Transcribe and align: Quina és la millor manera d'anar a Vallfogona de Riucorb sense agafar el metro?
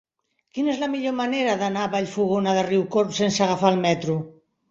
Quina 0.57 0.71
és 0.75 0.79
la 0.83 0.87
millor 0.93 1.13
manera 1.17 1.51
d'anar 1.59 1.83
a 1.83 1.91
Vallfogona 1.95 2.57
de 2.59 2.63
Riucorb 2.69 3.13
sense 3.21 3.45
agafar 3.49 3.73
el 3.77 3.81
metro? 3.87 4.19